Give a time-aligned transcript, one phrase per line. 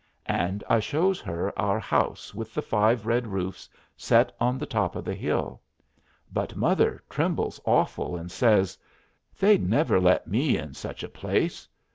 [0.25, 4.95] And I shows her our house with the five red roofs, set on the top
[4.95, 5.61] of the hill.
[6.33, 8.79] But mother trembles awful, and says:
[9.37, 11.67] "They'd never let me in such a place.